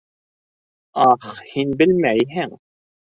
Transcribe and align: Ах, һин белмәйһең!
Ах, 1.03 1.27
һин 1.51 1.75
белмәйһең! 1.83 2.57